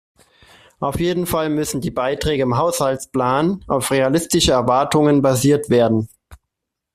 [0.79, 6.09] Auf jeden Fall müssen die Beträge im Haushaltsplan auf realistische Erwartungen basiert werden.